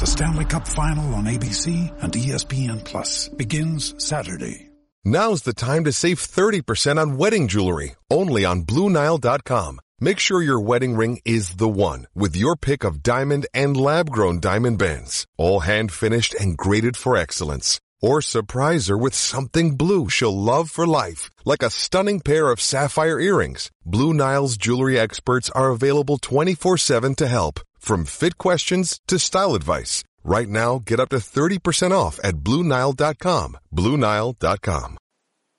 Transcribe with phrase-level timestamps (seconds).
[0.00, 4.70] The Stanley Cup Final on ABC and ESPN Plus begins Saturday.
[5.04, 9.78] Now's the time to save 30% on wedding jewelry, only on BlueNile.com.
[10.00, 14.10] Make sure your wedding ring is the one with your pick of diamond and lab
[14.10, 17.78] grown diamond bands, all hand finished and graded for excellence.
[18.00, 22.58] Or surprise her with something blue she'll love for life, like a stunning pair of
[22.62, 23.70] sapphire earrings.
[23.84, 30.04] Blue Nile's jewelry experts are available 24-7 to help, from fit questions to style advice.
[30.22, 33.58] Right now, get up to 30% off at BlueNile.com.
[33.74, 34.98] BlueNile.com.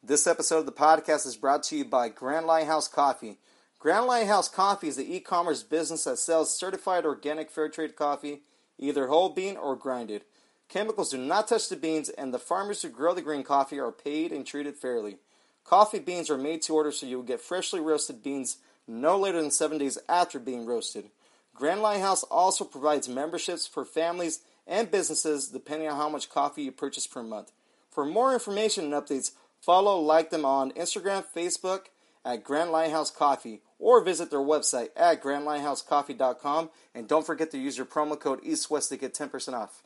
[0.04, 3.38] This episode of the podcast is brought to you by Grand Lighthouse Coffee.
[3.80, 8.42] Grand Lighthouse Coffee is the e-commerce business that sells certified organic fair trade coffee,
[8.78, 10.24] either whole bean or grinded.
[10.70, 13.92] Chemicals do not touch the beans, and the farmers who grow the green coffee are
[13.92, 15.18] paid and treated fairly.
[15.64, 19.42] Coffee beans are made to order, so you will get freshly roasted beans no later
[19.42, 21.10] than seven days after being roasted.
[21.56, 26.72] Grand Lighthouse also provides memberships for families and businesses depending on how much coffee you
[26.72, 27.52] purchase per month.
[27.90, 31.88] For more information and updates, follow like them on Instagram, Facebook
[32.24, 36.70] at Grand Lighthouse Coffee, or visit their website at grandlighthousecoffee.com.
[36.94, 39.84] And don't forget to use your promo code EastWest to get 10% off.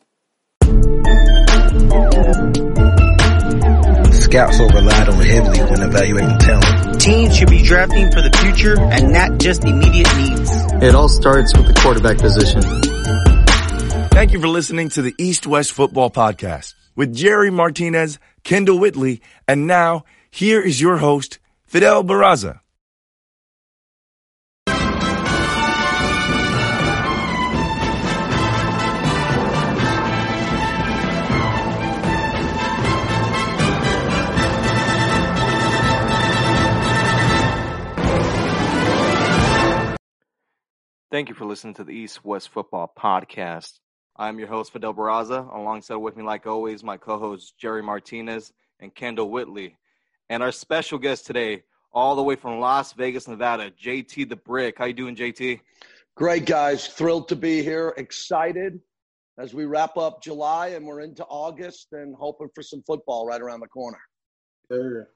[4.14, 7.00] Scouts are relied on heavily when evaluating talent.
[7.00, 10.65] Teams should be drafting for the future and not just immediate needs.
[10.82, 12.62] It all starts with the quarterback position.
[14.10, 19.22] Thank you for listening to the East West Football Podcast with Jerry Martinez, Kendall Whitley,
[19.48, 22.60] and now here is your host, Fidel Barraza.
[41.16, 43.80] Thank you for listening to the East West Football Podcast.
[44.18, 45.50] I'm your host, Fidel Barraza.
[45.56, 49.78] Alongside with me, like always, my co-hosts Jerry Martinez and Kendall Whitley.
[50.30, 54.78] And our special guest today, all the way from Las Vegas, Nevada, JT the Brick.
[54.78, 55.62] How you doing, JT?
[56.16, 56.90] Great, guys.
[56.90, 57.94] Thrilled to be here.
[57.96, 58.82] Excited
[59.38, 63.40] as we wrap up July and we're into August and hoping for some football right
[63.40, 64.02] around the corner.
[64.70, 65.08] Sure.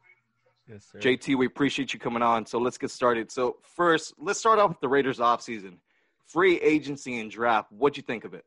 [0.65, 0.99] Yes, sir.
[0.99, 2.45] JT, we appreciate you coming on.
[2.45, 3.33] So let's get started.
[3.33, 5.73] So first, let's start off with the Raiders offseason.
[6.29, 7.71] Free agency and draft.
[7.71, 8.45] What'd you think of it?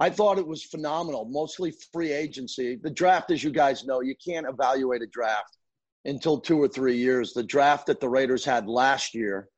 [0.00, 2.78] I thought it was phenomenal, mostly free agency.
[2.80, 5.56] The draft, as you guys know, you can't evaluate a draft
[6.04, 7.32] until two or three years.
[7.32, 9.48] The draft that the Raiders had last year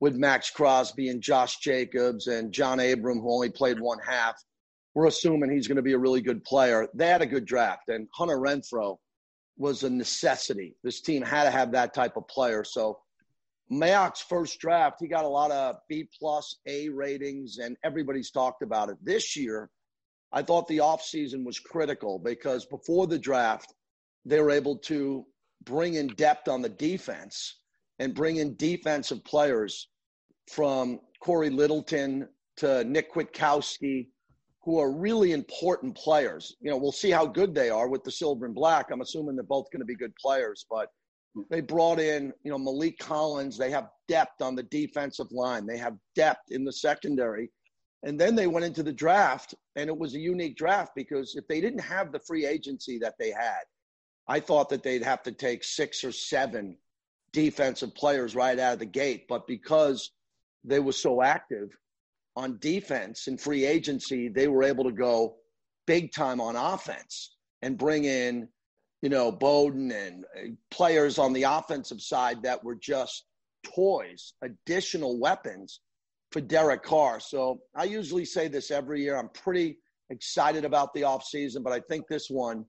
[0.00, 4.34] with Maxx Crosby and Josh Jacobs and John Abram, who only played one half,
[4.94, 6.88] we're assuming he's going to be a really good player.
[6.94, 8.96] They had a good draft, and Hunter Renfrow
[9.56, 10.76] was a necessity.
[10.82, 12.64] This team had to have that type of player.
[12.64, 12.98] So
[13.72, 18.62] Mayock's first draft, he got a lot of B plus A ratings, and everybody's talked
[18.62, 18.96] about it.
[19.02, 19.70] This year,
[20.32, 23.72] I thought the offseason was critical because before the draft,
[24.24, 25.24] they were able to
[25.64, 27.60] bring in depth on the defense
[27.98, 29.88] and bring in defensive players
[30.50, 34.08] from Cory Littleton to Nick Kwiatkoski,
[34.62, 36.56] who are really important players.
[36.60, 38.90] You know, we'll see how good they are with the silver and black.
[38.90, 40.88] I'm assuming they're both going to be good players, but
[41.50, 43.58] they brought in, you know, Maliek Collins.
[43.58, 45.66] They have depth on the defensive line.
[45.66, 47.50] They have depth in the secondary.
[48.04, 51.48] And then they went into the draft, and it was a unique draft because if
[51.48, 53.62] they didn't have the free agency that they had,
[54.28, 56.76] I thought that they'd have to take six or seven
[57.32, 59.26] defensive players right out of the gate.
[59.28, 60.10] But because
[60.64, 61.70] they were so active
[62.36, 65.36] on defense and free agency, they were able to go
[65.86, 68.48] big time on offense and bring in,
[69.04, 73.26] you know, Bowden and uh, players on the offensive side that were just
[73.62, 75.80] toys, additional weapons
[76.32, 77.20] for Derek Carr.
[77.20, 79.18] So I usually say this every year.
[79.18, 79.76] I'm pretty
[80.08, 82.64] excited about the offseason, but I think this one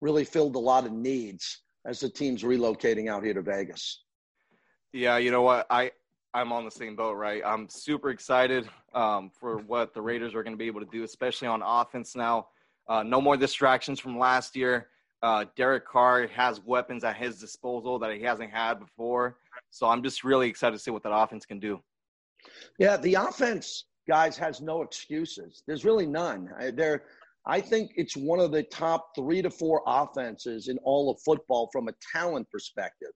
[0.00, 4.02] really filled a lot of needs as the team's relocating out here to Vegas.
[4.92, 5.68] Yeah, you know what?
[5.70, 5.92] I
[6.34, 7.42] I'm on the same boat, right?
[7.46, 11.04] I'm super excited um, for what the Raiders are going to be able to do,
[11.04, 12.48] especially on offense now.
[12.88, 14.88] Uh, no more distractions from last year.
[15.22, 19.38] Uh, Derek Carr has weapons at his disposal that he hasn't had before.
[19.70, 21.80] So I'm just really excited to see what that offense can do.
[22.78, 25.62] Yeah, the offense, guys, has no excuses.
[25.66, 26.50] There's really none.
[26.74, 27.04] They're,
[27.46, 31.68] I think it's one of the top three to four offenses in all of football
[31.72, 33.12] from a talent perspective.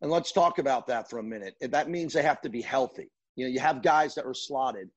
[0.00, 1.54] And let's talk about that for a minute.
[1.60, 3.08] That means they have to be healthy.
[3.36, 4.88] You know, you have guys that are slotted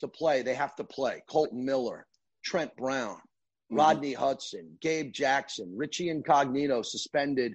[0.00, 1.22] to play, they have to play.
[1.28, 2.06] Kolton Miller,
[2.44, 3.18] Trent Brown.
[3.70, 7.54] Rodney Hudson, Gabe Jackson, Richie Incognito suspended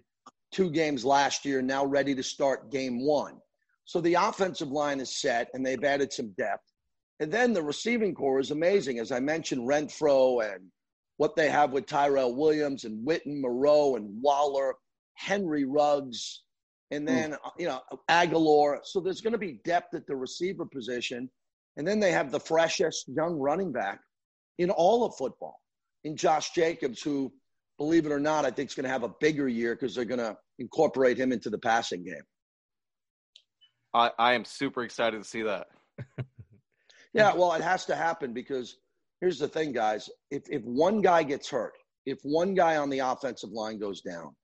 [0.52, 3.36] two games last year, now ready to start game one.
[3.84, 6.72] So the offensive line is set and they've added some depth.
[7.20, 9.00] And then the receiving core is amazing.
[9.00, 10.66] As I mentioned, Renfrow and
[11.18, 14.76] what they have with Tyrell Williams and Witten, Moreau and Waller,
[15.14, 16.44] Henry Ruggs,
[16.92, 17.38] and then, mm.
[17.58, 18.80] you know, Agholor.
[18.84, 21.30] So there's going to be depth at the receiver position.
[21.78, 24.00] And then they have the freshest young running back
[24.58, 25.60] in all of football
[26.06, 27.34] in Josh Jacobs, who,
[27.78, 30.06] believe it or not, I think is going to have a bigger year because they're
[30.06, 32.24] going to incorporate him into the passing game.
[33.94, 35.68] I, I am super excited to see that.
[37.16, 38.76] Yeah, well, it has to happen because
[39.22, 40.10] here's the thing, guys.
[40.32, 41.72] If if one guy gets hurt,
[42.06, 44.36] if one guy on the offensive line goes down,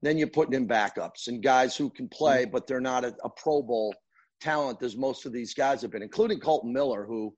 [0.00, 2.50] then you're putting in backups and guys who can play, mm-hmm.
[2.50, 3.94] but they're not a, a Pro Bowl
[4.40, 7.34] talent as most of these guys have been, including Kolton Miller, who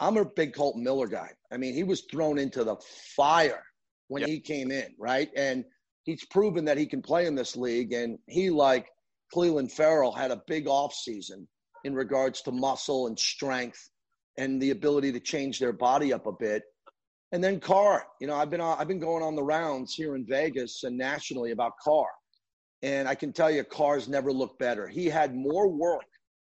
[0.00, 1.30] I'm a big Kolton Miller guy.
[1.52, 2.76] I mean, he was thrown into the
[3.16, 3.62] fire
[4.08, 4.30] when yep.
[4.30, 5.28] he came in, right?
[5.36, 5.64] And
[6.04, 7.92] he's proven that he can play in this league.
[7.92, 8.88] And he, like
[9.34, 11.46] Clelin Ferrell, had a big offseason
[11.84, 13.88] in regards to muscle and strength
[14.38, 16.62] and the ability to change their body up a bit.
[17.32, 20.24] And then Carr, you know, I've been I've been going on the rounds here in
[20.26, 22.06] Vegas and nationally about Carr,
[22.82, 24.86] and I can tell you, Carr's never looked better.
[24.86, 26.04] He had more work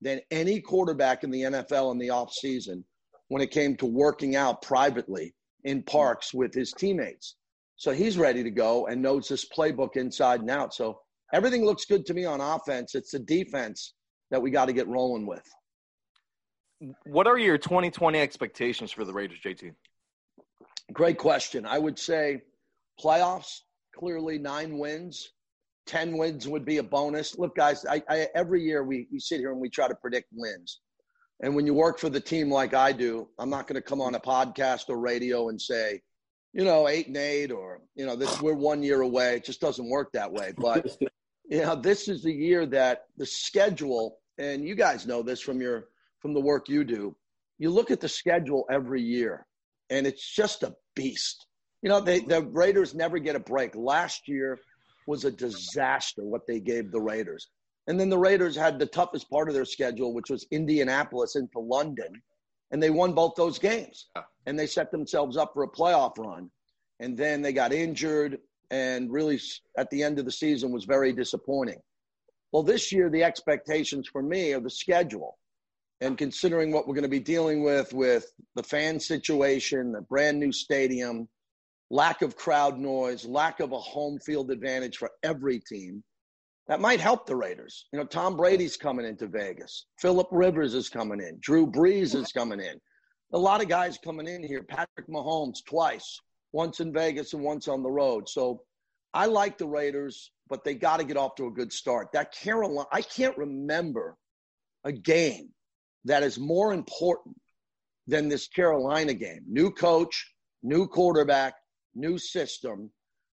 [0.00, 2.82] than any quarterback in the NFL in the offseason
[3.28, 5.34] when it came to working out privately
[5.64, 5.96] in mm-hmm.
[5.96, 7.36] parks with his teammates.
[7.76, 10.72] So he's ready to go and knows this playbook inside and out.
[10.72, 11.00] So
[11.32, 12.94] everything looks good to me on offense.
[12.94, 13.94] It's the defense
[14.30, 15.44] that we got to get rolling with.
[17.04, 19.72] What are your 2020 expectations for the Raiders, JT?
[20.92, 21.66] Great question.
[21.66, 22.42] I would say
[23.00, 23.60] playoffs,
[23.94, 25.32] clearly nine wins.
[25.86, 27.38] 10 wins would be a bonus.
[27.38, 30.28] Look, guys, I, I, every year we, we sit here and we try to predict
[30.32, 30.80] wins.
[31.40, 34.00] And when you work for the team like I do, I'm not going to come
[34.00, 36.00] on a podcast or radio and say,
[36.52, 39.36] you know, eight and eight, or, you know, this, we're one year away.
[39.36, 40.54] It just doesn't work that way.
[40.56, 40.96] But,
[41.48, 45.60] you know, this is the year that the schedule, and you guys know this from
[45.60, 45.88] your
[46.20, 47.14] from the work you do,
[47.58, 49.46] you look at the schedule every year,
[49.90, 51.46] and it's just a beast.
[51.82, 53.76] You know, they, the Raiders never get a break.
[53.76, 54.58] Last year
[55.06, 57.48] was a disaster what they gave the Raiders.
[57.86, 61.60] And then the Raiders had the toughest part of their schedule, which was Indianapolis into
[61.60, 62.20] London,
[62.70, 64.08] and they won both those games.
[64.46, 66.50] And they set themselves up for a playoff run.
[66.98, 68.38] And then they got injured,
[68.70, 69.40] and really
[69.76, 71.80] at the end of the season was very disappointing.
[72.52, 75.38] Well, this year, the expectations for me are the schedule
[76.00, 80.38] and considering what we're going to be dealing with with the fan situation, the brand
[80.38, 81.28] new stadium,
[81.90, 86.02] lack of crowd noise, lack of a home field advantage for every team,
[86.68, 87.86] that might help the Raiders.
[87.92, 89.86] You know, Tom Brady's coming into Vegas.
[90.00, 91.38] Philip Rivers is coming in.
[91.40, 92.80] Drew Brees is coming in.
[93.32, 94.62] A lot of guys coming in here.
[94.62, 96.20] Patrick Mahomes twice,
[96.52, 98.28] once in Vegas and once on the road.
[98.28, 98.62] So
[99.14, 102.08] I like the Raiders, but they got to get off to a good start.
[102.12, 104.16] That Carolina, I can't remember
[104.84, 105.50] a game
[106.04, 107.36] that is more important
[108.06, 109.42] than this Carolina game.
[109.46, 110.32] New coach,
[110.62, 111.54] new quarterback,
[111.94, 112.90] new system.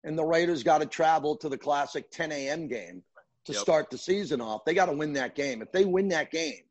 [0.05, 2.69] And the Raiders got to travel to the classic 10 a.m.
[2.69, 3.03] game
[3.47, 3.63] to yep.
[3.63, 4.65] start the season off.
[4.65, 5.63] They got to win that game.
[5.63, 6.63] If they win that game,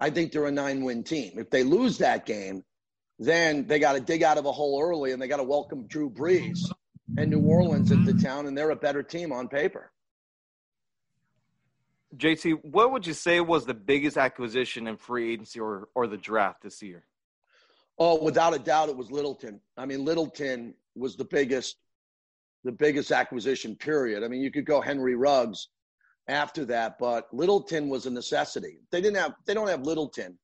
[0.00, 1.38] I think they're a nine win team.
[1.38, 2.64] If they lose that game,
[3.18, 5.86] then they got to dig out of a hole early and they got to welcome
[5.86, 6.58] Drew Brees
[7.16, 9.92] and New Orleans into town, and they're a better team on paper.
[12.16, 16.16] JT, what would you say was the biggest acquisition in free agency or, or the
[16.16, 17.04] draft this year?
[17.98, 19.60] Oh, without a doubt, it was Littleton.
[19.76, 21.76] I mean, Littleton was the biggest,
[22.64, 23.76] the biggest acquisition.
[23.76, 24.24] Period.
[24.24, 25.68] I mean, you could go Henry Ruggs
[26.28, 28.78] after that, but Littleton was a necessity.
[28.90, 30.38] They didn't have, they don't have Littleton.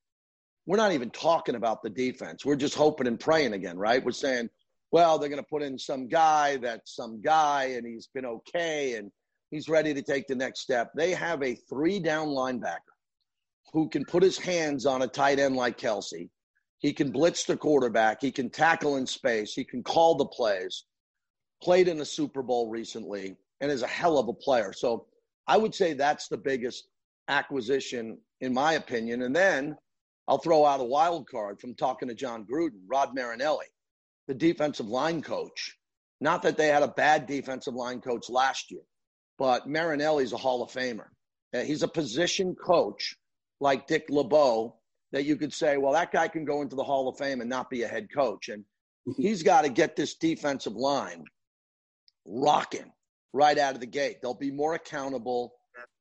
[0.67, 2.45] We're not even talking about the defense.
[2.45, 4.05] We're just hoping and praying again, right?
[4.05, 4.51] We're saying,
[4.93, 8.95] well, they're going to put in some guy that's some guy, and he's been okay,
[8.95, 9.11] and
[9.51, 10.91] he's ready to take the next step.
[10.95, 12.79] They have a three down linebacker
[13.73, 16.29] who can put his hands on a tight end like Kelce.
[16.79, 18.21] He can blitz the quarterback.
[18.21, 19.55] He can tackle in space.
[19.55, 20.85] He can call the plays.
[21.63, 24.73] Played in a Super Bowl recently and is a hell of a player.
[24.73, 25.07] So
[25.51, 26.87] I would say that's the biggest
[27.27, 29.23] acquisition, in my opinion.
[29.23, 29.77] And then
[30.29, 33.67] I'll throw out a wild card from talking to Jon Gruden, Rod Marinelli,
[34.29, 35.77] the defensive line coach.
[36.21, 38.85] Not that they had a bad defensive line coach last year,
[39.39, 41.09] but Marinelli's a Hall of Famer.
[41.53, 43.17] He's a position coach
[43.59, 44.77] like Dick LeBeau
[45.11, 47.51] that you could say, well, that guy can go into the Hall of Fame and
[47.51, 48.51] not be a head coach.
[48.51, 48.63] And
[49.09, 49.21] mm-hmm.
[49.21, 51.25] he's got to get this defensive line
[52.25, 52.93] rocking
[53.33, 54.17] right out of the gate.
[54.21, 55.53] They'll be more accountable.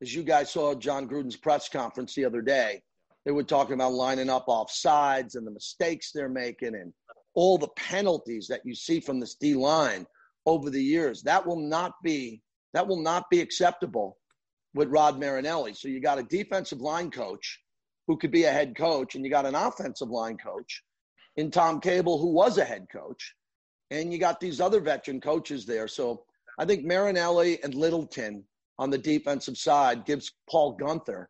[0.02, 2.82] As you guys saw Jon Gruden's press conference the other day,
[3.26, 6.94] they were talking about lining up off sides and the mistakes they're making and
[7.36, 10.06] all the penalties that you see from this D line
[10.46, 11.22] over the years.
[11.24, 12.42] That will not be
[12.74, 14.18] that will not be acceptable
[14.74, 15.74] with Rod Marinelli.
[15.74, 17.60] So you got a defensive line coach
[18.08, 20.84] who could be a head coach, and you got an offensive line coach
[21.36, 23.36] in Tom Cable who was a head coach,
[23.92, 25.88] and you got these other veteran coaches there.
[25.88, 26.24] So
[26.60, 28.44] I think Marinelli and Littleton
[28.78, 31.28] on the defensive side gives Paul Guenther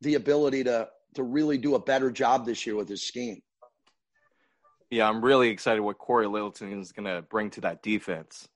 [0.00, 3.42] the ability to to really do a better job this year with his scheme.
[4.90, 8.48] Yeah, I'm really excited what Cory Littleton is going to bring to that defense.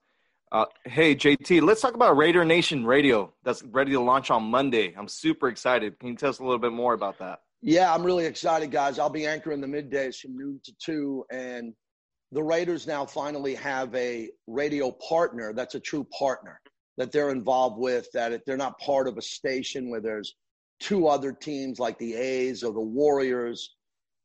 [0.51, 4.95] Uh, hey, JT, let's talk about Raider Nation Radio that's ready to launch on Monday.
[4.97, 5.99] I'm super excited.
[5.99, 7.41] Can you tell us a little bit more about that?
[7.61, 8.97] Yeah, I'm really excited, guys.
[8.97, 11.73] I'll be anchoring the middays from noon to two, and
[12.31, 16.59] the Raiders now finally have a radio partner that's a true partner
[16.97, 18.07] that they're involved with.
[18.13, 20.35] That they're not part of a station where there's
[20.79, 23.75] two other teams like the A's or the Warriors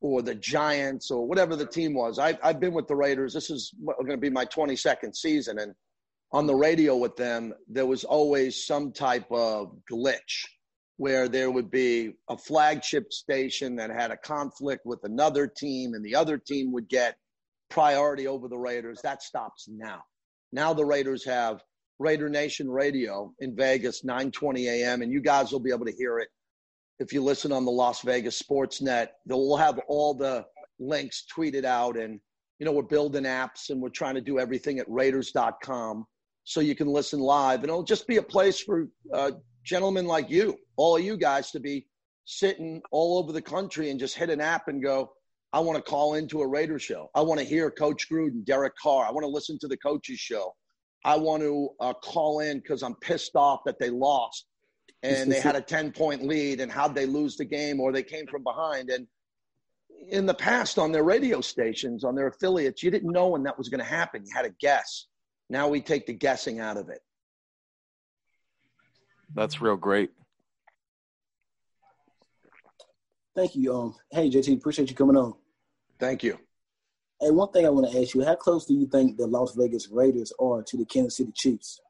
[0.01, 2.19] or the Giants or whatever the team was.
[2.19, 3.33] I, I've been with the Raiders.
[3.33, 5.73] This is going to be my 22nd season, and
[6.33, 10.45] on the radio with them, there was always some type of glitch
[10.97, 16.05] where there would be a flagship station that had a conflict with another team, and
[16.05, 17.17] the other team would get
[17.73, 19.01] priority over the Raiders.
[19.03, 20.03] That stops now.
[20.53, 21.63] Now the Raiders have
[21.99, 26.19] Raider Nation Radio in Vegas, 9:20 a.m., and you guys will be able to hear
[26.19, 26.29] it
[26.99, 29.15] if you listen on the Las Vegas Sports Net.
[29.27, 30.45] They'll have all the
[30.79, 32.21] links tweeted out, and
[32.59, 36.05] you know we're building apps and we're trying to do everything at Raiders.com
[36.45, 37.61] so you can listen live.
[37.61, 39.33] And it'll just be a place for uh,
[39.65, 41.87] gentlemen like you, all of you guys, to be
[42.27, 45.13] sitting all over the country and just hit an app and go,
[45.53, 47.11] I want to call into a Raider show.
[47.15, 49.05] I want to hear Coach Gruden, Derek Carr.
[49.05, 50.55] I want to listen to the coaches show.
[51.05, 54.47] I want to uh, call in because I'm pissed off that they lost
[55.03, 58.03] and they had a 10 point lead and how'd they lose the game or they
[58.03, 58.89] came from behind.
[58.89, 59.07] And
[60.09, 63.59] in the past, on their radio stations, on their affiliates, you didn't know when that
[63.59, 64.23] was going to happen.
[64.25, 65.07] You had to guess.
[65.51, 67.01] Now we take the guessing out of it.
[69.35, 70.11] That's real great.
[73.35, 73.75] Thank you.
[73.75, 75.35] Um, hey JT, appreciate you coming on.
[76.03, 76.37] Thank you.
[77.21, 79.55] Hey, one thing I want to ask you: How close do you think the Las
[79.55, 81.81] Vegas Raiders are to the Kansas City Chiefs?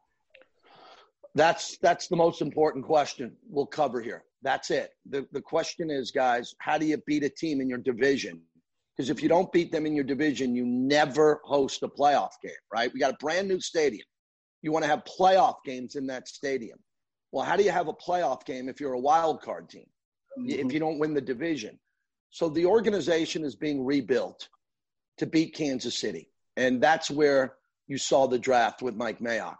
[1.34, 4.24] That's that's the most important question we'll cover here.
[4.42, 4.90] That's it.
[5.08, 8.42] The the question is, guys, how do you beat a team in your division?
[8.94, 12.52] Because if you don't beat them in your division, you never host a playoff game,
[12.70, 12.92] right?
[12.92, 14.06] We got a brand new stadium.
[14.60, 16.78] You want to have playoff games in that stadium.
[17.32, 19.86] Well, how do you have a playoff game if you're a wild card team?
[20.38, 20.66] Mm-hmm.
[20.66, 21.78] If you don't win the division.
[22.32, 24.48] So the organization is being rebuilt
[25.18, 26.30] to beat Kansas City.
[26.56, 29.56] And that's where you saw the draft with Mike Mayock.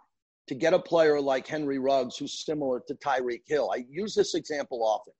[0.47, 3.71] To get a player like Henry Ruggs, who's similar to Tyreek Hill.
[3.73, 5.13] I use this example often.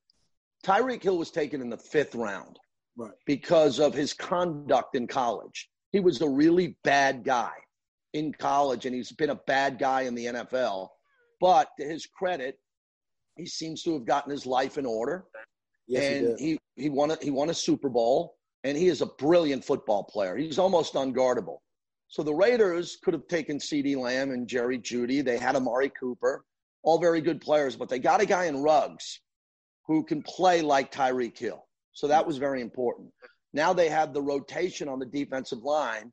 [0.65, 2.57] Tyreek Hill was taken in the fifth round
[2.98, 3.12] right.
[3.27, 5.69] because of his conduct in college.
[5.91, 7.53] He was a really bad guy
[8.13, 10.89] in college, and he's been a bad guy in the NFL.
[11.39, 12.57] But to his credit,
[13.38, 15.25] he seems to have gotten his life in order.
[15.88, 19.02] Yes, and he, he, he won a, he won a Super Bowl, and he is
[19.02, 20.36] a brilliant football player.
[20.36, 21.58] He's almost unguardable.
[22.08, 25.24] So the Raiders could have taken CeeDee Lamb and Jerry Jeudy.
[25.24, 26.46] They had Amari Cooper,
[26.84, 29.20] all very good players, but they got a guy in Ruggs
[29.88, 31.66] who can play like Tyreek Hill.
[31.92, 33.10] So that was very important.
[33.54, 36.12] Now they have the rotation on the defensive line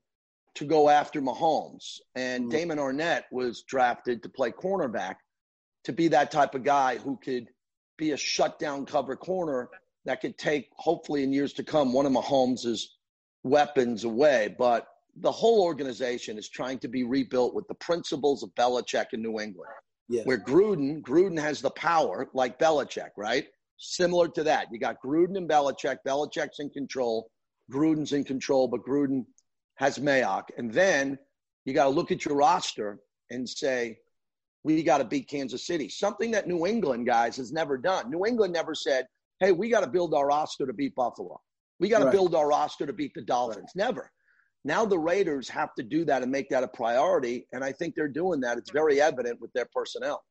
[0.55, 1.99] to go after Mahomes.
[2.15, 2.51] And mm.
[2.51, 5.17] Damon Arnette was drafted to play cornerback
[5.85, 7.49] to be that type of guy who could
[8.01, 9.69] be a shutdown cover corner
[10.05, 12.83] that could take, hopefully, in years to come, one of Mahomes'
[13.45, 14.55] weapons away.
[14.59, 19.23] But the whole organization is trying to be rebuilt with the principles of Belichick in
[19.23, 19.71] New England.
[20.09, 20.27] Yes.
[20.27, 23.47] Where Gruden, Gruden has the power like Belichick, right?
[23.81, 24.69] similar to that.
[24.71, 25.99] You got Gruden and Belichick.
[26.07, 27.31] Belichick's in control.
[27.73, 29.25] Gruden's in control, but Gruden
[29.77, 30.45] has Mayock.
[30.57, 31.19] And then
[31.65, 33.99] you got to look at your roster and say,
[34.65, 35.89] we got to beat Kansas City.
[35.89, 38.11] Something that New England guys has never done.
[38.11, 39.07] New England never said,
[39.41, 41.41] hey, we got to build our roster to beat Buffalo.
[41.79, 42.13] We got to right.
[42.13, 43.73] build our roster to beat the Dolphins.
[43.75, 44.11] Never.
[44.65, 47.47] Now the Raiders have to do that and make that a priority.
[47.53, 48.59] And I think they're doing that.
[48.59, 50.23] It's very evident with their personnel.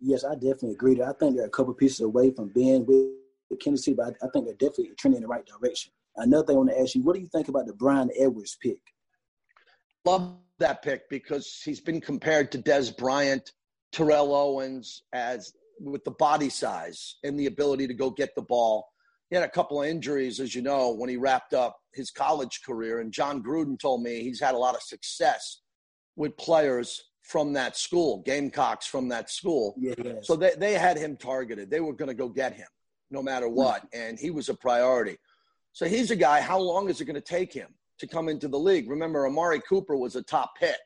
[0.00, 1.00] Yes, I definitely agree.
[1.00, 4.30] I think they're a couple pieces away from being with Kansas City, but I, I
[4.30, 5.92] think they're definitely trending in the right direction.
[6.16, 8.58] Another thing I want to ask you, what do you think about the Bryan Edwards
[8.62, 8.80] pick?
[10.06, 13.52] Love that pick because he's been compared to Dez Bryant,
[13.90, 18.88] Terrell Owens as with the body size and the ability to go get the ball.
[19.28, 22.62] he had a couple of injuries, as you know, when he wrapped up his college
[22.64, 23.00] career.
[23.00, 25.60] And Jon Gruden told me he's had a lot of success
[26.14, 29.74] with players from that school, Gamecocks from that school.
[29.76, 30.26] Yes.
[30.26, 31.68] So they, they had him targeted.
[31.68, 32.68] They were going to go get him
[33.10, 33.82] no matter what.
[33.92, 35.18] And he was a priority.
[35.72, 38.48] So he's a guy, how long is it going to take him to come into
[38.48, 38.88] the league?
[38.88, 40.76] Remember, Amari Cooper was a top pick.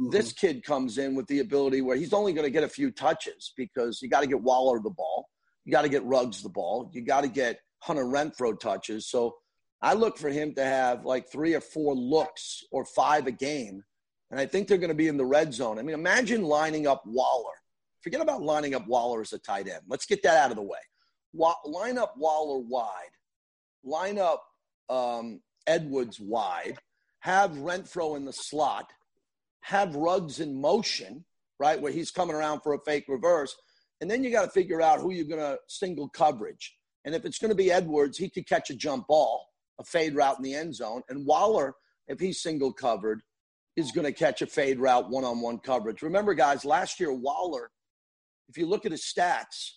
[0.00, 0.10] Mm-hmm.
[0.10, 2.90] This kid comes in with the ability where he's only going to get a few
[2.90, 5.28] touches because you got to get Waller the ball.
[5.64, 6.90] You got to get Ruggs the ball.
[6.92, 9.08] You got to get Hunter Renfrow touches.
[9.08, 9.36] So
[9.80, 13.82] I look for him to have like three or four looks or five a game.
[14.30, 15.78] And I think they're going to be in the red zone.
[15.78, 17.52] I mean, imagine lining up Waller.
[18.02, 19.82] Forget about lining up Waller as a tight end.
[19.88, 20.78] Let's get that out of the way.
[21.32, 23.10] Wa- line up Waller wide.
[23.84, 24.44] Line up
[24.88, 26.78] um, Edwards wide.
[27.20, 28.92] Have Renfrow in the slot.
[29.62, 31.24] Have Ruggs in motion,
[31.58, 33.54] right, where he's coming around for a fake reverse.
[34.00, 36.76] And then you got to figure out who you're going to single coverage.
[37.04, 39.46] And if it's going to be Edwards, he could catch a jump ball,
[39.78, 41.02] a fade route in the end zone.
[41.08, 41.74] And Waller,
[42.08, 43.22] if he's single covered,
[43.76, 46.02] is going to catch a fade route one on one coverage.
[46.02, 47.70] Remember, guys, last year, Waller,
[48.48, 49.70] if you look at his stats,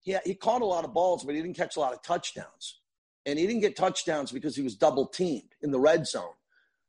[0.00, 2.80] he, he caught a lot of balls, but he didn't catch a lot of touchdowns.
[3.26, 6.34] And he didn't get touchdowns because he was double teamed in the red zone.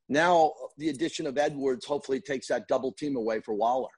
[0.09, 3.89] Now, the addition of Edwards hopefully takes that double team away for Waller.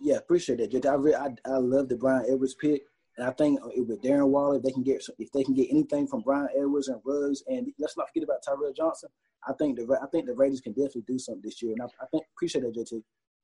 [0.00, 0.86] Yeah, appreciate that.
[0.86, 2.82] I, really, I, I love the Bryan Edwards pick.
[3.16, 5.68] And I think uh, with Darren Waller, if they can get if they can get
[5.70, 9.08] anything from Bryan Edwards and Ruggs, and let's not forget about Tyrell Johnson.
[9.46, 11.86] I think the I think the Raiders can definitely do something this year, and I,
[12.02, 13.02] I think appreciate that, JT.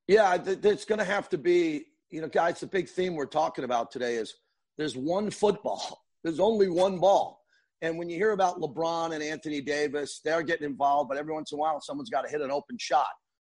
[0.08, 1.84] Yeah, it's going to have to be.
[2.10, 4.34] You know, guys, the big theme we're talking about today is
[4.76, 6.02] there's one football.
[6.24, 7.40] There's only one ball.
[7.82, 11.52] And when you hear about LeBron and Anthony Davis, they're getting involved, but every once
[11.52, 13.06] in a while, someone's got to hit an open shot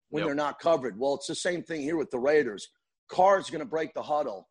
[0.10, 0.28] when yep.
[0.28, 0.98] they're not covered.
[0.98, 2.70] Well, it's the same thing here with the Raiders.
[3.10, 4.48] Carr's going to break the huddle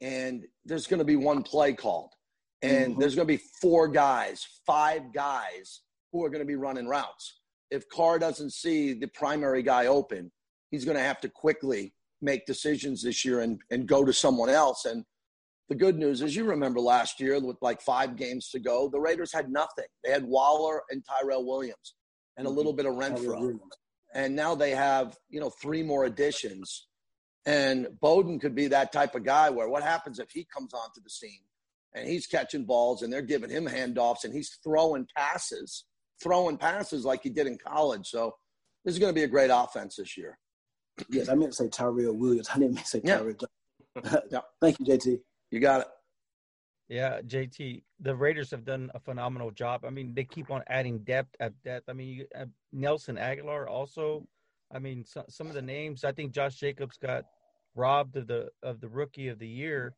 [0.00, 2.12] and there's going to be one play called,
[2.62, 3.00] and mm-hmm.
[3.00, 7.40] there's going to be four guys, five guys who are going to be running routes.
[7.70, 10.32] If Carr doesn't see the primary guy open,
[10.70, 14.48] he's going to have to quickly make decisions this year and, and go to someone
[14.48, 14.84] else.
[14.86, 15.04] And
[15.70, 19.00] the good news is, you remember last year with like five games to go, the
[19.00, 19.86] Raiders had nothing.
[20.04, 21.94] They had Waller and Tyrell Williams
[22.36, 22.58] and a mm-hmm.
[22.58, 23.58] little bit of Renfrow.
[24.12, 26.88] And now they have, you know, three more additions
[27.46, 31.00] and Bowden could be that type of guy where what happens if he comes onto
[31.02, 31.40] the scene
[31.94, 35.84] and he's catching balls and they're giving him handoffs and he's throwing passes,
[36.22, 38.06] throwing passes like he did in college.
[38.08, 38.34] So
[38.84, 40.38] this is going to be a great offense this year.
[41.08, 42.50] Yes, I meant to say Tyrell Williams.
[42.50, 43.34] I didn't mean to say Tyrell.
[44.04, 44.20] Yeah.
[44.30, 44.40] yeah.
[44.60, 45.18] Thank you, JT.
[45.50, 45.86] You got it.
[46.88, 49.84] Yeah, JT, the Raiders have done a phenomenal job.
[49.84, 51.88] I mean, they keep on adding depth at depth.
[51.88, 54.26] I mean, you, uh, Nelson Agholor also
[54.72, 56.04] I mean, so, some of the names.
[56.04, 57.24] I think Josh Jacobs got
[57.74, 59.94] robbed of the of the rookie of the year.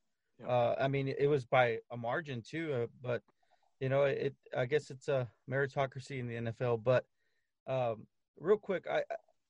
[0.47, 2.73] Uh, I mean, it was by a margin too.
[2.73, 3.23] Uh, but
[3.81, 4.35] you know, it.
[4.57, 6.83] I guess it's a meritocracy in the NFL.
[6.83, 7.05] But
[7.67, 8.07] um,
[8.39, 9.03] real quick, I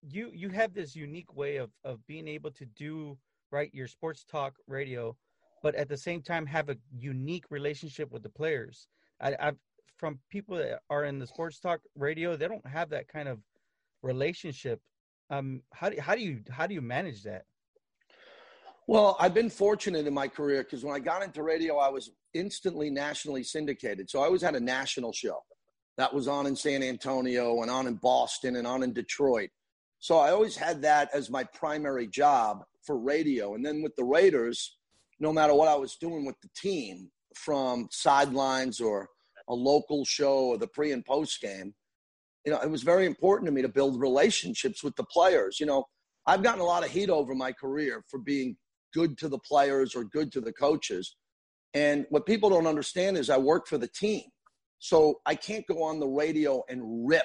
[0.08, 3.16] you you have this unique way of of being able to do
[3.50, 5.16] right your sports talk radio,
[5.62, 8.88] but at the same time have a unique relationship with the players.
[9.20, 9.56] I, I've
[9.96, 13.38] from people that are in the sports talk radio, they don't have that kind of
[14.02, 14.80] relationship
[15.32, 17.44] um, how do how do you how do you manage that?
[18.86, 22.10] Well, I've been fortunate in my career because when I got into radio, I was
[22.34, 24.10] instantly nationally syndicated.
[24.10, 25.38] So I always had a national show
[25.96, 29.50] that was on in San Antonio and on in Boston and on in Detroit.
[30.00, 33.54] So I always had that as my primary job for radio.
[33.54, 34.76] And then with the Raiders,
[35.22, 39.08] no matter what I was doing with the team, from sidelines or
[39.48, 41.74] a local show or the pre and post game,
[42.44, 45.58] you know, it was very important to me to build relationships with the players.
[45.60, 45.84] You know,
[46.26, 48.56] I've gotten a lot of heat over my career for being
[48.92, 51.16] good to the players or good to the coaches.
[51.72, 54.24] And what people don't understand is I work for the team.
[54.78, 57.22] So I can't go on the radio and rip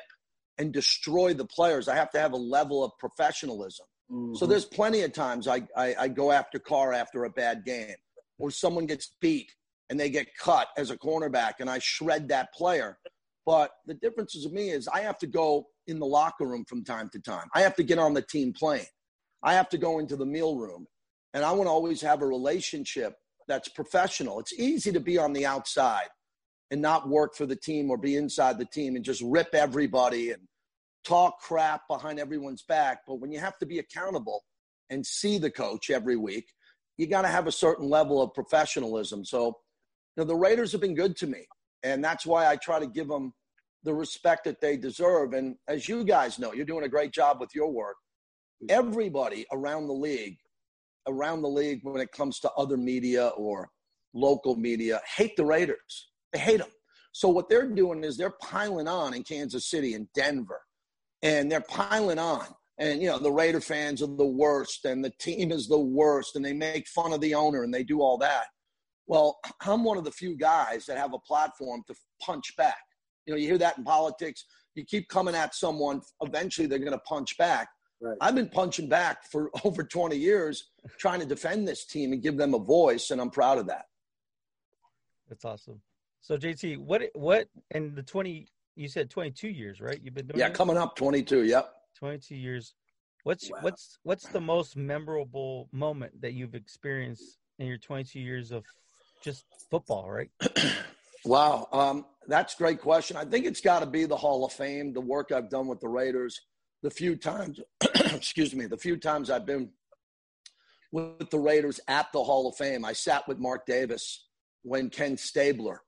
[0.59, 1.87] and destroy the players.
[1.87, 3.85] I have to have a level of professionalism.
[4.11, 4.35] Mm-hmm.
[4.35, 7.95] So there's plenty of times I, I, I go after Carr after a bad game
[8.39, 9.51] or someone gets beat
[9.89, 12.97] and they get cut as a cornerback and I shred that player.
[13.45, 16.83] But the difference to me is I have to go in the locker room from
[16.83, 17.47] time to time.
[17.55, 18.85] I have to get on the team plane.
[19.43, 20.85] I have to go into the meal room.
[21.33, 23.13] And I want to always have a relationship
[23.47, 24.39] that's professional.
[24.39, 26.07] It's easy to be on the outside
[26.71, 30.31] and not work for the team or be inside the team and just rip everybody
[30.31, 30.41] and
[31.07, 33.01] talk crap behind everyone's back.
[33.07, 34.43] But when you have to be accountable
[34.89, 36.45] and see the coach every week,
[36.97, 39.23] you got to have a certain level of professionalism.
[39.23, 41.47] So, you know, the Raiders have been good to me.
[41.83, 43.33] And that's why I try to give them
[43.83, 45.33] the respect that they deserve.
[45.33, 47.95] And as you guys know, you're doing a great job with your work.
[48.69, 50.37] Everybody around the league,
[51.07, 53.69] around the league, when it comes to other media or
[54.13, 56.09] local media hate the Raiders.
[56.33, 56.69] They hate them.
[57.11, 60.61] So what they're doing is they're piling on in Kansas City and Denver,
[61.27, 62.45] and they're piling on.
[62.79, 66.35] And you know the Raider fans are the worst, and the team is the worst,
[66.35, 68.45] and they make fun of the owner, and they do all that.
[69.07, 72.77] Well, I'm one of the few guys that have a platform to punch back.
[73.25, 74.45] You know, you hear that in politics.
[74.75, 77.67] You keep coming at someone, eventually they're going to punch back.
[77.99, 78.17] Right.
[78.21, 82.37] I've been punching back for over 20 years, trying to defend this team and give
[82.37, 83.85] them a voice, and I'm proud of that.
[85.29, 85.81] That's awesome.
[86.21, 89.99] So JT, what what in the 20 you said 22 years, right?
[90.01, 90.57] You've been doing Yeah, this?
[90.57, 91.73] coming up 22, yep.
[91.97, 92.73] 22 years.
[93.23, 93.57] What's wow.
[93.61, 98.63] what's what's the most memorable moment that you've experienced in your 22 years of
[99.21, 100.29] just football, right?
[101.25, 103.17] wow, um, that's a great question.
[103.17, 105.81] I think it's got to be the Hall of Fame, the work I've done with
[105.81, 106.39] the Raiders,
[106.83, 107.59] the few times,
[108.13, 109.71] excuse me, the few times I've been
[110.91, 112.85] with the Raiders at the Hall of Fame.
[112.85, 114.25] I sat with Mark Davis
[114.61, 115.81] when Ken Stabler,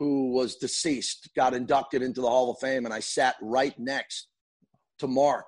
[0.00, 4.28] who was deceased, got inducted into the Hall of Fame, and I sat right next
[4.98, 5.44] to Mark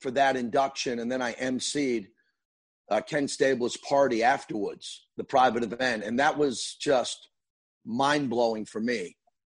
[0.00, 2.08] for that induction, and then I emceed
[2.90, 7.28] uh, Ken Stabler's party afterwards, the private event, and that was just
[7.86, 9.16] mind blowing for me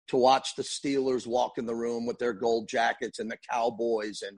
[0.09, 4.21] to watch the Steelers walk in the room with their gold jackets and the Cowboys
[4.21, 4.37] and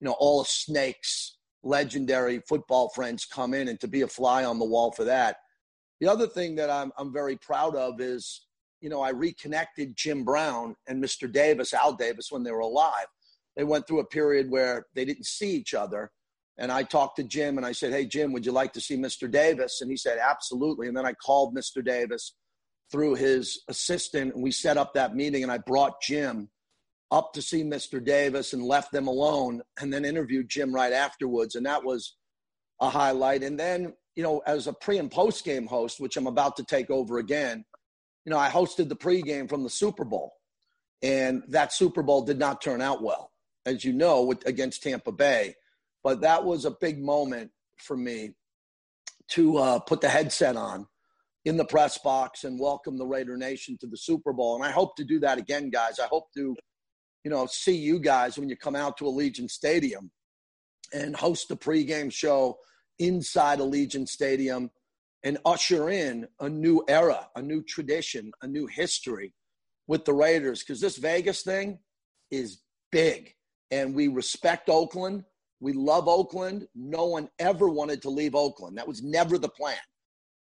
[0.00, 4.44] you know all the Snakes legendary football friends come in and to be a fly
[4.44, 5.36] on the wall for that.
[6.00, 8.43] The other thing that I'm, I'm very proud of is,
[8.84, 11.32] you know, I reconnected Jim Brown and Mr.
[11.32, 13.06] Davis, Al Davis, when they were alive.
[13.56, 16.10] They went through a period where they didn't see each other.
[16.58, 18.98] And I talked to Jim and I said, Hey, Jim, would you like to see
[18.98, 19.28] Mr.
[19.30, 19.80] Davis?
[19.80, 20.86] And he said, Absolutely.
[20.86, 21.82] And then I called Mr.
[21.82, 22.34] Davis
[22.92, 25.42] through his assistant and we set up that meeting.
[25.42, 26.50] And I brought Jim
[27.10, 28.04] up to see Mr.
[28.04, 31.54] Davis and left them alone and then interviewed Jim right afterwards.
[31.54, 32.16] And that was
[32.82, 33.44] a highlight.
[33.44, 36.64] And then you know, as a pre and post game host, which I'm about to
[36.64, 37.64] take over again,
[38.24, 40.32] you know, I hosted the pregame from the Super Bowl,
[41.02, 43.30] and that Super Bowl did not turn out well,
[43.66, 45.54] as you know, with, against Tampa Bay.
[46.02, 48.34] But that was a big moment for me
[49.28, 50.86] to uh, put the headset on
[51.44, 54.54] in the press box and welcome the Raider Nation to the Super Bowl.
[54.54, 55.98] And I hope to do that again, guys.
[55.98, 56.56] I hope to,
[57.24, 60.10] you know, see you guys when you come out to Allegiant Stadium
[60.92, 62.56] and host the pregame show
[62.98, 64.70] inside Allegiant Stadium
[65.24, 69.32] and usher in a new era, a new tradition, a new history
[69.88, 71.78] with the Raiders because this Vegas thing
[72.30, 72.60] is
[72.92, 73.34] big
[73.70, 75.24] and we respect Oakland.
[75.60, 76.68] We love Oakland.
[76.74, 78.76] No one ever wanted to leave Oakland.
[78.76, 79.76] That was never the plan.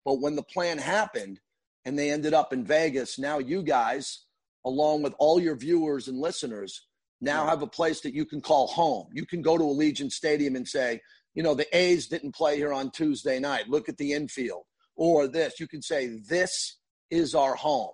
[0.05, 1.39] But when the plan happened
[1.85, 4.27] and they ended up in Vegas, now you guys,
[4.67, 6.89] along with all your viewers and listeners,
[7.21, 9.07] now have a place that you can call home.
[9.13, 11.01] You can go to Allegiant Stadium and say,
[11.35, 13.69] you know, the A's didn't play here on Tuesday night.
[13.69, 14.65] Look at the infield.
[15.03, 15.59] Or this.
[15.59, 16.79] You can say, this
[17.11, 17.91] is our home.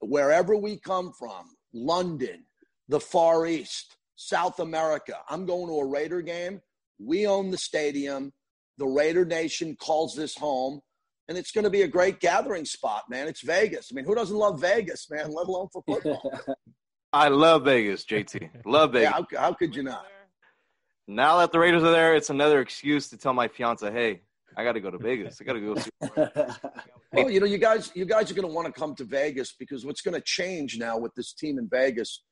[0.00, 2.46] Wherever we come from, London,
[2.88, 6.60] the Far East, South America, I'm going to a Raider game.
[6.98, 8.32] We own the stadium.
[8.76, 10.80] The Raider Nation calls this home.
[11.28, 13.28] And it's going to be a great gathering spot, man.
[13.28, 13.90] It's Vegas.
[13.92, 16.42] I mean, who doesn't love Vegas, man, let alone for football?
[17.12, 18.66] I love Vegas, JT.
[18.66, 19.12] Love Vegas.
[19.12, 20.06] Yeah, how, how could you not?
[21.06, 24.22] Now that the Raiders are there, it's another excuse to tell my fiance, "Hey,
[24.58, 25.40] I got to go to Vegas.
[25.40, 25.90] I got to go see."
[27.12, 29.54] well, you know, you guys, you guys are going to want to come to Vegas
[29.58, 32.24] because what's going to change now with this team in Vegas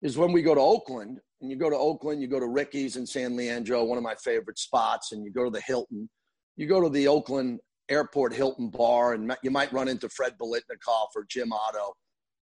[0.00, 2.96] is when we go to Oakland, and you go to Oakland, you go to Ricky's
[2.96, 6.08] in San Leandro, one of my favorite spots, and you go to the Hilton,
[6.56, 7.58] you go to the Oakland
[7.88, 11.94] Airport Hilton Bar, and you might run into Fred Biletnikoff or Jim Otto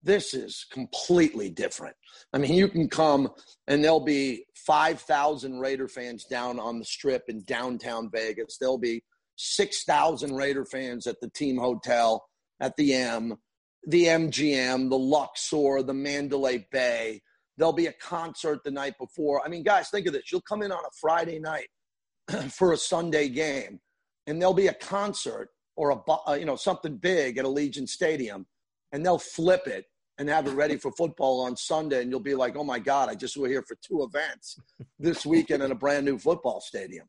[0.04, 1.96] this is completely different.
[2.34, 3.30] I mean, you can come
[3.68, 8.58] and there'll be 5,000 Raider fans down on the strip in downtown Vegas.
[8.60, 9.04] There'll be
[9.39, 12.25] 6,000 Raider fans at the team hotel,
[12.60, 13.38] at the M,
[13.88, 17.21] the MGM, the Luxor, the Mandalay Bay.
[17.58, 19.41] There'll be a concert the night before.
[19.43, 20.32] I mean, guys, think of this.
[20.32, 21.67] You'll come in on a Friday night
[22.52, 23.80] for a Sunday game,
[24.28, 28.45] and there'll be a concert or a uh, you know something big at Allegiant Stadium
[28.91, 29.86] and they'll flip it
[30.17, 33.10] and have it ready for football on Sunday, and you'll be like, "Oh my God,
[33.10, 34.58] I just were here for two events
[34.99, 37.08] this weekend in a brand new football stadium."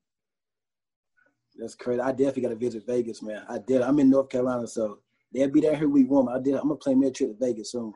[1.57, 2.01] That's crazy.
[2.01, 3.43] I definitely got to visit Vegas, man.
[3.49, 3.83] I did.
[3.83, 4.99] I'm in North Carolina, so
[5.33, 6.29] they'll be there here week one.
[6.29, 6.55] I did.
[6.55, 7.93] I'm gonna play me a trip to Vegas soon.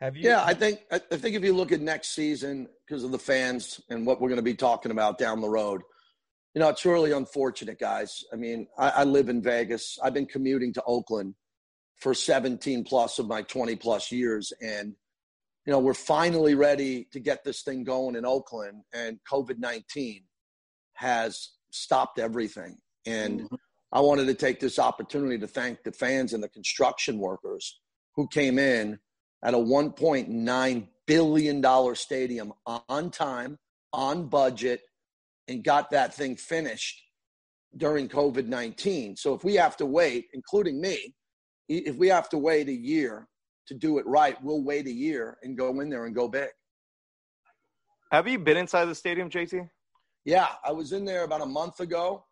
[0.00, 0.28] Have you?
[0.28, 3.80] Yeah, I think I think if you look at next season because of the fans
[3.90, 5.82] and what we're going to be talking about down the road,
[6.54, 8.24] you know, it's really unfortunate, guys.
[8.32, 9.98] I mean, I, I live in Vegas.
[10.02, 11.34] I've been commuting to Oakland
[11.96, 14.52] for 17 plus of my 20 plus years.
[14.62, 14.94] And,
[15.66, 20.22] you know, we're finally ready to get this thing going in Oakland, and COVID 19
[20.94, 22.78] has stopped everything.
[23.08, 23.54] And mm-hmm.
[23.90, 27.80] I wanted to take this opportunity to thank the fans and the construction workers
[28.16, 28.98] who came in
[29.42, 33.58] at a $1.9 billion stadium on time,
[33.94, 34.82] on budget,
[35.46, 37.02] and got that thing finished
[37.76, 39.16] during COVID 19.
[39.16, 41.14] So if we have to wait, including me,
[41.68, 43.26] if we have to wait a year
[43.68, 46.48] to do it right, we'll wait a year and go in there and go big.
[48.12, 49.68] Have you been inside the stadium, JT?
[50.24, 52.24] Yeah, I was in there about a month ago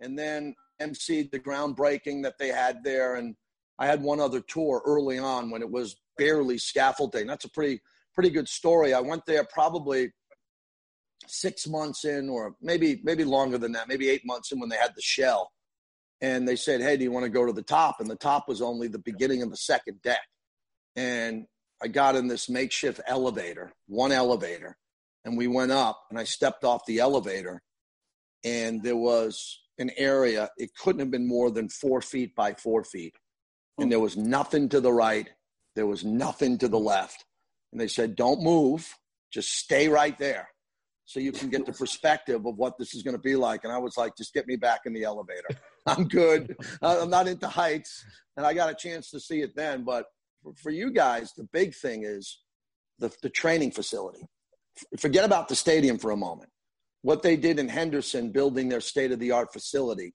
[0.00, 3.16] and then emceed the groundbreaking that they had there.
[3.16, 3.36] And
[3.78, 7.26] I had one other tour early on when it was barely scaffolding.
[7.26, 7.80] That's a pretty
[8.14, 8.92] pretty good story.
[8.92, 10.12] I went there probably
[11.26, 14.76] six months in, or maybe maybe longer than that, maybe eight months in when they
[14.76, 15.50] had the shell.
[16.20, 18.48] And they said, "Hey, do you want to go to the top?" And the top
[18.48, 20.26] was only the beginning of the second deck.
[20.96, 21.46] And
[21.82, 24.76] I got in this makeshift elevator, one elevator,
[25.24, 26.02] and we went up.
[26.10, 27.62] And I stepped off the elevator,
[28.44, 30.50] and there was an area.
[30.56, 33.14] It couldn't have been more than four feet by four feet,
[33.78, 35.28] and there was nothing to the right.
[35.74, 37.24] There was nothing to the left.
[37.72, 38.94] And they said, "Don't move.
[39.32, 40.48] Just stay right there."
[41.10, 43.64] so you can get the perspective of what this is going to be like.
[43.64, 45.48] And I was like, just get me back in the elevator.
[45.86, 46.54] I'm good.
[46.80, 48.04] I'm not into heights.
[48.36, 49.82] And I got a chance to see it then.
[49.82, 50.04] But
[50.62, 52.38] for you guys, the big thing is
[53.00, 54.20] the, the training facility.
[55.00, 56.50] Forget about the stadium for a moment.
[57.02, 60.14] What they did in Henderson, building their state of the art facility,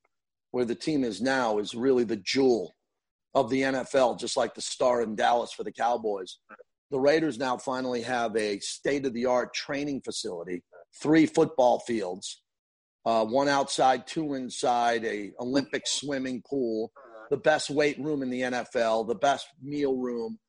[0.52, 2.74] where the team is now, is really the jewel
[3.34, 6.39] of the NFL, just like the star in Dallas for the Cowboys.
[6.91, 10.63] The Raiders now finally have a state of the art training facility
[11.02, 12.41] three football fields,
[13.06, 16.91] uh, one outside, two inside, a Olympic swimming pool,
[17.30, 20.39] the best weight room in the NFL, the best meal room.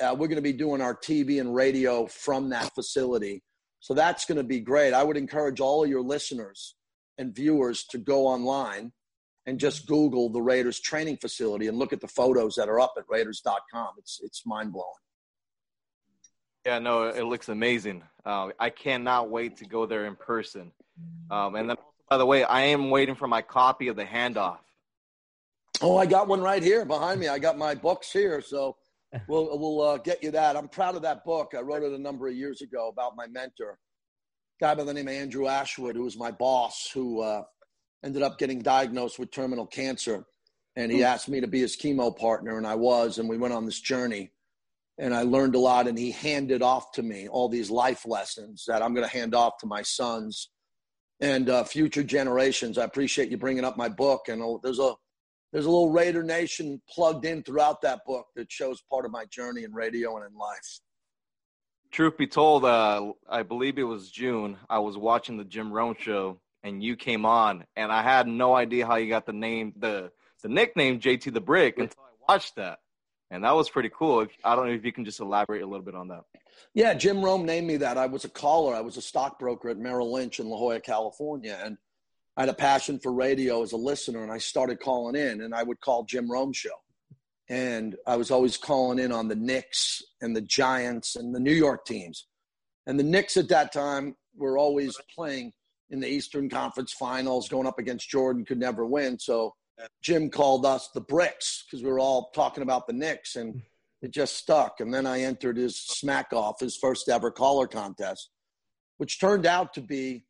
[0.00, 3.42] Uh, we're going to be doing our TV and radio from that facility.
[3.82, 4.94] So that's going to be great.
[4.94, 6.76] I would encourage all of your listeners
[7.18, 8.92] and viewers to go online
[9.44, 12.94] and just Google the Raiders training facility and look at the photos that are up
[12.96, 13.88] at Raiders.com.
[13.98, 14.86] It's it's mind blowing.
[16.64, 18.04] Yeah, no, it looks amazing.
[18.24, 20.70] Uh, I cannot wait to go there in person.
[21.28, 21.76] Um, and then,
[22.08, 24.58] by the way, I am waiting for my copy of the handoff.
[25.80, 27.26] Oh, I got one right here behind me.
[27.26, 28.76] I got my books here, so
[29.28, 30.56] we'll we'll uh, get you that.
[30.56, 31.52] I'm proud of that book.
[31.56, 33.78] I wrote it a number of years ago about my mentor,
[34.60, 37.42] guy by the name of Andrew Ashwood, who was my boss, who uh,
[38.04, 40.24] ended up getting diagnosed with terminal cancer,
[40.76, 41.04] and he hmm.
[41.04, 43.80] asked me to be his chemo partner, and I was, and we went on this
[43.80, 44.32] journey
[44.98, 45.88] and I learned a lot.
[45.88, 49.34] And he handed off to me all these life lessons that I'm going to hand
[49.34, 50.50] off to my sons
[51.20, 52.78] and uh, future generations.
[52.78, 54.94] I appreciate you bringing up my book, and uh, there's a
[55.52, 59.24] there's a little Raider Nation plugged in throughout that book that shows part of my
[59.26, 60.80] journey in radio and in life.
[61.90, 64.56] Truth be told, uh, I believe it was June.
[64.70, 68.54] I was watching the Jim Rome show, and you came on, and I had no
[68.54, 70.10] idea how you got the name, the
[70.42, 72.80] the nickname JT the Brick until I watched that
[73.32, 74.26] and that was pretty cool.
[74.44, 76.24] I don't know if you can just elaborate a little bit on that.
[76.74, 77.96] Yeah, Jim Rome named me that.
[77.96, 78.74] I was a caller.
[78.74, 81.78] I was a stockbroker at Merrill Lynch in La Jolla, California, and
[82.36, 85.54] I had a passion for radio as a listener, and I started calling in, and
[85.54, 86.70] I would call Jim Rome show,
[87.48, 91.52] and I was always calling in on the Knicks and the Giants and the New
[91.52, 92.26] York teams,
[92.86, 95.52] and the Knicks at that time were always playing
[95.90, 99.52] in the Eastern Conference Finals, going up against Jordan, could never win, so
[100.02, 103.62] Jim called us the bricks because we were all talking about the Knicks and
[104.00, 104.80] it just stuck.
[104.80, 108.30] And then I entered his smack off, his first ever caller contest,
[108.98, 110.24] which turned out to be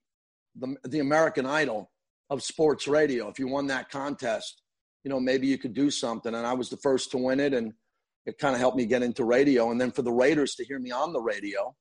[0.57, 1.91] the, the American Idol
[2.33, 3.29] of sports radio.
[3.29, 4.63] If you won that contest,
[5.05, 6.35] you know, maybe you could do something.
[6.35, 7.53] And I was the first to win it.
[7.53, 7.75] And
[8.25, 9.71] it kind of helped me get into radio.
[9.71, 11.75] And then for the Raiders to hear me on the radio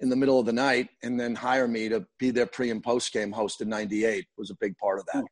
[0.00, 2.82] in the middle of the night and then hire me to be their pre and
[2.82, 5.24] post game host in 98 was a big part of that.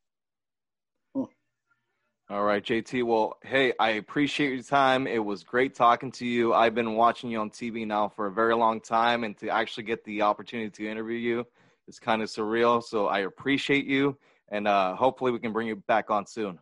[2.30, 3.04] All right, JT.
[3.04, 5.06] Well, hey, I appreciate your time.
[5.06, 6.52] It was great talking to you.
[6.52, 9.84] I've been watching you on TV now for a very long time, and to actually
[9.84, 11.46] get the opportunity to interview you
[11.88, 12.82] is kind of surreal.
[12.82, 14.16] So I appreciate you,
[14.50, 16.58] and uh, hopefully we can bring you back on soon.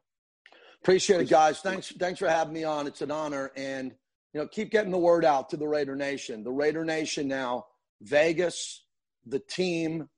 [0.82, 1.60] Appreciate it, guys.
[1.60, 2.86] Thanks, thanks for having me on.
[2.86, 3.92] It's an honor, and
[4.32, 6.44] you know, keep getting the word out to the Raider Nation.
[6.44, 7.66] The Raider Nation now,
[8.02, 8.84] Vegas,
[9.26, 10.08] the team,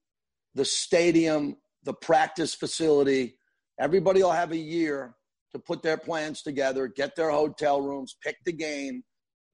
[0.54, 3.38] the stadium, the practice facility.
[3.80, 5.14] Everybody will have a year
[5.52, 9.04] to put their plans together, get their hotel rooms, pick the game,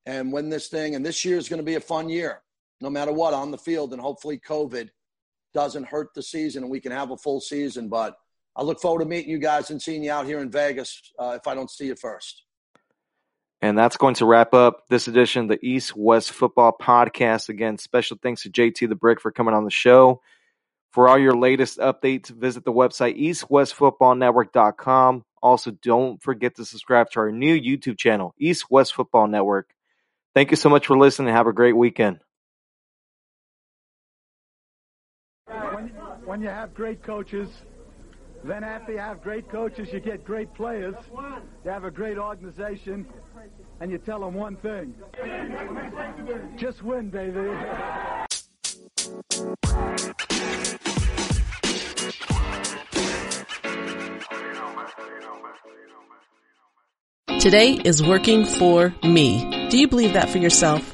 [0.07, 0.95] and win this thing.
[0.95, 2.43] And this year is going to be a fun year,
[2.81, 3.93] no matter what, on the field.
[3.93, 4.89] And hopefully, COVID
[5.55, 7.89] doesn't hurt the season and we can have a full season.
[7.89, 8.17] But
[8.57, 11.39] I look forward to meeting you guys and seeing you out here in Vegas uh,
[11.41, 12.43] if I don't see you first.
[13.63, 17.49] And that's going to wrap up this edition of the East West Football Podcast.
[17.49, 20.21] Again, special thanks to JT the Brick for coming on the show.
[20.93, 25.25] For all your latest updates, visit the website eastwestfootballnetwork.com.
[25.43, 29.75] Also, don't forget to subscribe to our new YouTube channel, East West Football Network.
[30.35, 32.21] Thank you so much for listening and have a great weekend.
[36.35, 37.49] When, you have great coaches,
[38.43, 40.97] then after you have great coaches, you get great players.
[41.65, 43.07] You have a great organization,
[43.79, 44.97] and you tell them one thing.
[46.57, 47.39] Just win, baby.
[57.39, 59.69] Today is working for me.
[59.71, 60.94] Do you believe that for yourself?